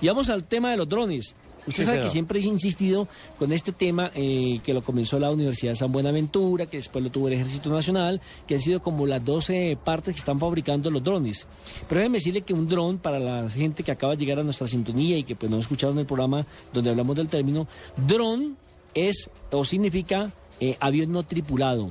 [0.00, 1.34] Y vamos al tema de los drones.
[1.66, 2.04] Usted Sí, sabe señor.
[2.06, 5.92] que siempre he insistido con este tema eh, que lo comenzó la Universidad de San
[5.92, 10.14] Buenaventura, que después lo tuvo el Ejército Nacional, que han sido como las 12 partes
[10.14, 11.46] que están fabricando los drones.
[11.86, 14.66] Pero déjeme decirle que un dron, para la gente que acaba de llegar a nuestra
[14.66, 17.66] sintonía y que pues no escucharon el programa donde hablamos del término,
[18.06, 18.56] dron
[18.94, 21.90] es o significa eh, avión no tripulado.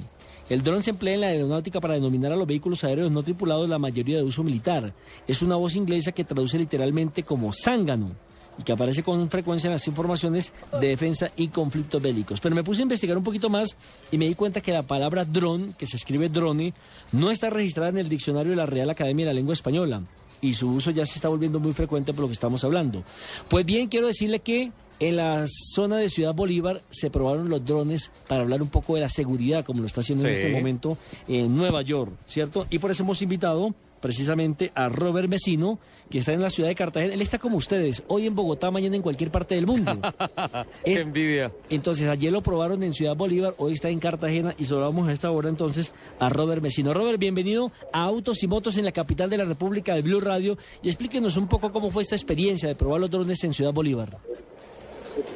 [0.50, 3.68] El dron se emplea en la aeronáutica para denominar a los vehículos aéreos no tripulados
[3.68, 4.94] la mayoría de uso militar.
[5.28, 8.12] Es una voz inglesa que traduce literalmente como zángano
[8.58, 12.40] y que aparece con frecuencia en las informaciones de defensa y conflictos bélicos.
[12.40, 13.76] Pero me puse a investigar un poquito más
[14.10, 16.74] y me di cuenta que la palabra dron, que se escribe drone,
[17.12, 20.02] no está registrada en el diccionario de la Real Academia de la Lengua Española
[20.40, 23.04] y su uso ya se está volviendo muy frecuente por lo que estamos hablando.
[23.50, 28.12] Pues bien, quiero decirle que en la zona de Ciudad Bolívar se probaron los drones
[28.28, 31.56] para hablar un poco de la seguridad, como lo está haciendo en este momento en
[31.56, 32.66] Nueva York, ¿cierto?
[32.70, 36.76] Y por eso hemos invitado precisamente a Robert Mesino, que está en la ciudad de
[36.76, 37.14] Cartagena.
[37.16, 39.92] Él está como ustedes, hoy en Bogotá, mañana en cualquier parte del mundo.
[40.86, 41.52] Qué Es- envidia.
[41.70, 45.32] entonces, ayer lo probaron en Ciudad Bolívar, hoy está en Cartagena y saludamos a esta
[45.32, 46.94] hora entonces a Robert Mesino.
[46.94, 50.58] Robert, bienvenido a Autos y Motos en la capital de la República de Blue Radio
[50.84, 54.18] y explíquenos un poco cómo fue esta experiencia de probar los drones en Ciudad Bolívar.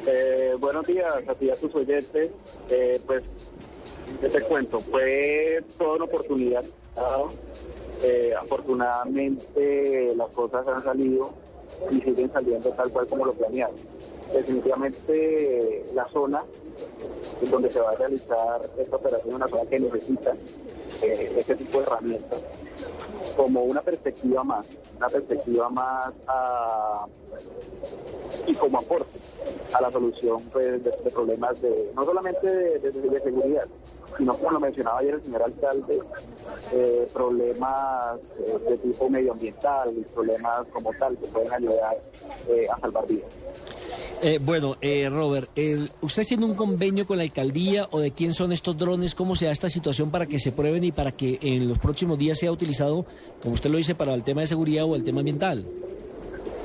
[0.06, 2.30] Eh, buenos días a ti a tus oyentes.
[2.70, 3.22] Eh, pues,
[4.20, 4.78] ¿qué te cuento?
[4.78, 6.64] Fue toda una oportunidad.
[8.02, 11.30] Eh, afortunadamente las cosas han salido
[11.90, 13.74] y siguen saliendo tal cual como lo planearon.
[14.32, 16.44] Definitivamente la zona
[17.42, 20.34] en donde se va a realizar esta operación es una zona que necesita
[21.02, 22.38] este tipo de herramientas
[23.36, 24.64] como una perspectiva más,
[24.96, 26.12] una perspectiva más
[28.46, 29.21] y como aporte
[29.72, 33.64] a la solución pues, de, problemas de no solamente de, seguridad,
[34.16, 36.00] sino como lo mencionaba ayer el señor alcalde,
[36.72, 41.96] eh, problemas eh, de tipo medioambiental y problemas como tal que pueden ayudar
[42.48, 43.30] eh, a salvar vidas.
[44.42, 44.76] Bueno,
[45.10, 45.50] Robert,
[46.00, 49.16] ¿usted tiene un convenio con la alcaldía o de quién son estos drones?
[49.16, 52.18] ¿Cómo se da esta situación para que se prueben y para que en los próximos
[52.18, 53.04] días sea utilizado,
[53.42, 55.66] como usted lo dice, para el tema de seguridad o el tema ambiental?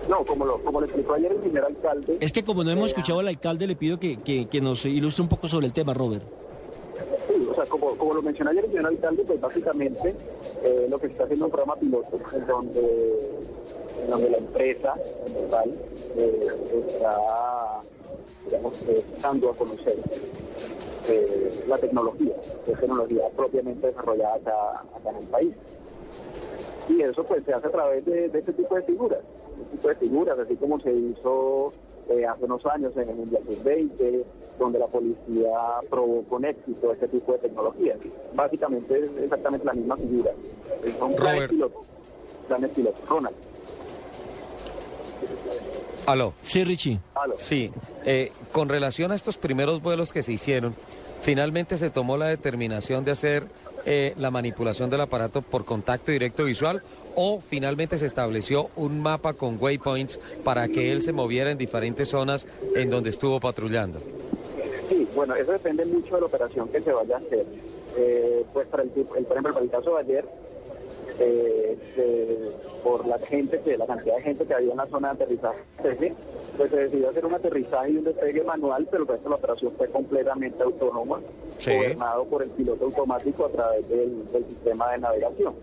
[0.09, 2.85] No, como lo, como lo explicó ayer el señor alcalde, Es que como no hemos
[2.85, 5.73] Eh, escuchado al alcalde, le pido que, que- que nos ilustre un poco sobre el
[5.73, 6.23] tema, Robert.
[7.27, 10.15] Sí, o sea, como, como lo mencionó ayer el señor alcalde, pues básicamente
[10.63, 13.29] eh, lo que se está haciendo es un programa piloto en donde,
[14.03, 15.73] en donde la empresa como tal
[16.15, 16.47] eh,
[16.87, 17.81] está,
[18.45, 19.95] digamos, eh, dando a conocer
[21.67, 22.33] la tecnología,
[22.65, 25.53] que es tecnología propiamente desarrollada acá, acá en el país.
[26.89, 29.19] Y eso pues se hace a través de, de este tipo de figuras,
[29.59, 31.73] este tipo de figuras, así como se hizo
[32.09, 34.23] eh, hace unos años en el Mundial Sub-20,
[34.59, 35.49] donde la policía
[35.89, 37.97] probó con éxito este tipo de tecnologías.
[38.33, 40.31] Básicamente es exactamente la misma figura.
[40.97, 41.81] Son planes pilotos.
[42.47, 43.09] Planes pilotos.
[43.09, 43.35] Ronald.
[46.05, 46.33] Aló.
[46.41, 46.99] Sí, Richie.
[47.15, 47.35] Aló.
[47.37, 47.71] Sí,
[48.05, 50.73] eh, con relación a estos primeros vuelos que se hicieron,
[51.21, 53.47] finalmente se tomó la determinación de hacer
[53.89, 56.83] eh, la manipulación del aparato por contacto directo visual
[57.15, 62.09] o finalmente se estableció un mapa con waypoints para que él se moviera en diferentes
[62.09, 63.99] zonas en donde estuvo patrullando.
[64.89, 67.45] Sí, bueno, eso depende mucho de la operación que se vaya a hacer.
[67.97, 70.25] Eh, pues para el, el- por ejemplo, para el caso de ayer,
[71.19, 72.51] eh, se-
[72.83, 76.13] por la gente, que la cantidad de gente que había en la zona de aterrizaje,
[76.57, 79.35] pues se decidió hacer un aterrizaje y un despegue manual, pero el resto de la
[79.35, 81.19] operación fue completamente autónoma,
[81.59, 81.73] Sí.
[81.75, 85.53] gobernado por el piloto automático a través del, del sistema de navegación.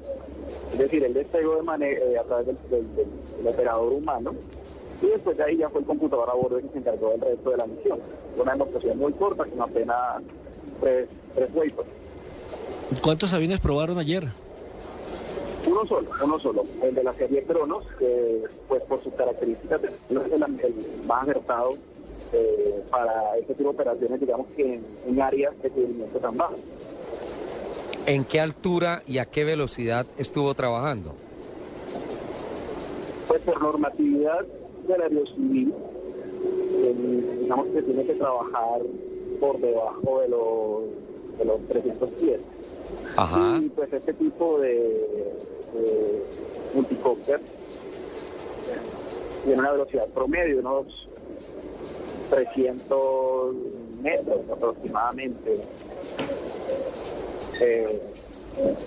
[0.72, 3.06] Es decir, él despegó de eh, a través del, del- del-
[3.38, 4.34] del operador humano
[5.02, 7.20] y después de ahí ya fue el computador a bordo el que se encargó del
[7.20, 7.98] resto de la misión.
[8.38, 10.22] Una demostración muy corta, con apenas
[10.80, 11.92] tres, tres waypoints.
[13.02, 14.24] ¿Cuántos aviones probaron ayer?
[15.66, 19.80] Uno solo, uno solo, el de la serie Cronos, que pues por sus características
[20.10, 20.74] no es el, el
[21.06, 21.76] más acertado
[22.32, 26.58] eh, para este tipo de operaciones, digamos que en, en áreas de seguimiento tan bajos.
[28.06, 31.14] ¿En qué altura y a qué velocidad estuvo trabajando?
[33.28, 34.44] Pues por normatividad
[34.86, 35.72] del aerocivil,
[36.82, 36.94] eh,
[37.40, 38.82] digamos que tiene que trabajar
[39.40, 42.40] por debajo de los, de los 300 pies.
[43.16, 43.58] Ajá.
[43.62, 46.22] Y pues este tipo de, de
[46.74, 47.40] multicópter
[49.44, 51.08] tiene una velocidad promedio, unos
[52.30, 53.54] 300
[54.02, 55.60] metros aproximadamente.
[57.60, 58.02] Eh,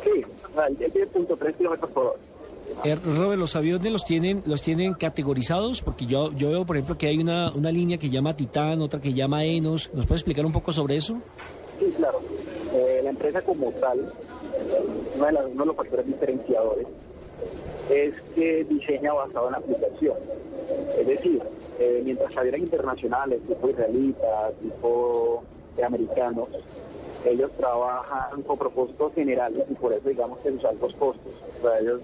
[0.04, 2.20] sí, o sea, él tiene punto tres kilómetros por hora.
[2.84, 6.98] Eh, Robert, los aviones los tienen, los tienen categorizados, porque yo, yo veo, por ejemplo,
[6.98, 9.90] que hay una, una línea que llama Titán, otra que llama Enos.
[9.94, 11.18] ¿Nos puede explicar un poco sobre eso?
[11.80, 12.20] Sí, claro.
[12.78, 14.14] Eh, la empresa como tal,
[15.16, 16.86] uno de, los factores diferenciadores
[17.90, 20.18] es que diseña basado en aplicación.
[20.96, 21.42] Es decir,
[21.80, 25.44] eh, mientras aviones internacionales, tipo israelitas, tipo
[25.84, 26.50] americanos,
[27.26, 31.34] ellos trabajan con propósitos generales y por eso digamos que sus altos costos.
[31.58, 32.02] O sea, ellos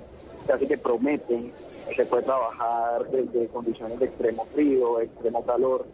[0.48, 1.52] casi que prometen
[1.88, 5.86] que se puede trabajar desde condiciones de extremo frío, extremo calor.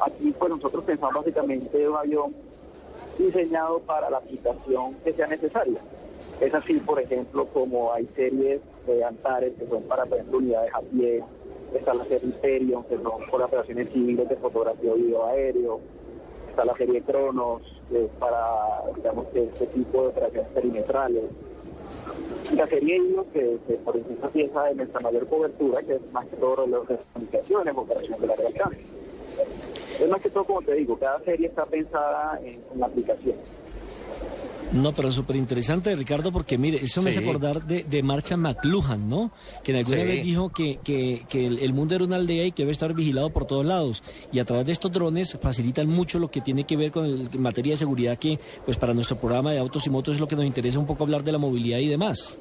[0.00, 2.49] Aquí pues nosotros pensamos básicamente un
[3.20, 5.80] diseñado para la aplicación que sea necesaria.
[6.40, 10.80] Es así, por ejemplo, como hay series de Antares que son para, por unidades a
[10.80, 11.22] pie,
[11.74, 15.80] está la serie Hyperion, que son por operaciones civiles de fotografía o video aéreo,
[16.48, 21.24] está la serie Cronos, que es para, digamos, que este tipo de operaciones perimetrales.
[22.56, 26.36] La serie Hilo, que, por ejemplo piensa de nuestra mayor cobertura, que es más que
[26.36, 28.78] todo las comunicaciones, operaciones de largo alcance.
[30.00, 33.36] Es más que todo, como te digo, cada serie está pensada en, en la aplicación.
[34.72, 39.08] No, pero súper interesante, Ricardo, porque mire, eso me hace acordar de, de Marcha McLuhan,
[39.08, 39.32] ¿no?
[39.64, 40.04] Que en alguna Sí.
[40.04, 42.94] vez dijo que, que, que el, el mundo era una aldea y que debe estar
[42.94, 44.00] vigilado por todos lados.
[44.32, 47.28] Y a través de estos drones facilitan mucho lo que tiene que ver con el,
[47.32, 50.28] en materia de seguridad, que pues para nuestro programa de autos y motos es lo
[50.28, 52.38] que nos interesa un poco hablar de la movilidad y demás.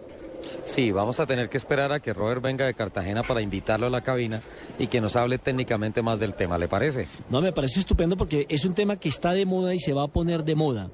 [0.63, 3.89] Sí, vamos a tener que esperar a que Robert venga de Cartagena para invitarlo a
[3.89, 4.41] la cabina
[4.77, 7.07] y que nos hable técnicamente más del tema, ¿le parece?
[7.29, 10.03] No, me parece estupendo porque es un tema que está de moda y se va
[10.03, 10.89] a poner de moda.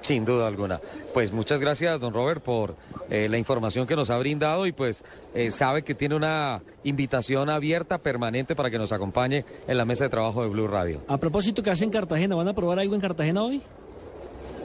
[0.00, 0.80] Sin duda alguna.
[1.12, 2.76] Pues muchas gracias, don Robert, por
[3.10, 5.02] eh, la información que nos ha brindado y pues
[5.34, 10.04] eh, sabe que tiene una invitación abierta, permanente, para que nos acompañe en la mesa
[10.04, 11.00] de trabajo de Blue Radio.
[11.08, 12.36] A propósito, ¿qué hacen en Cartagena?
[12.36, 13.60] ¿Van a probar algo en Cartagena hoy?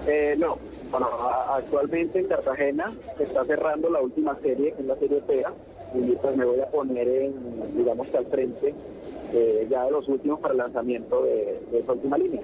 [0.07, 0.59] Eh, no,
[0.93, 1.07] bueno,
[1.49, 5.51] actualmente en Cartagena se está cerrando la última serie, que es la serie PEA,
[5.95, 7.33] y pues me voy a poner en,
[7.75, 8.75] digamos que al frente
[9.33, 12.43] eh, ya de los últimos para el lanzamiento de, de esa última línea.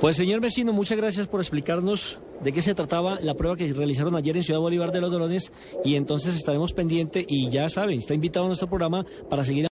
[0.00, 4.14] Pues señor vecino, muchas gracias por explicarnos de qué se trataba la prueba que realizaron
[4.14, 5.52] ayer en Ciudad Bolívar de los Drones
[5.84, 9.66] y entonces estaremos pendiente y ya saben, está invitado a nuestro programa para seguir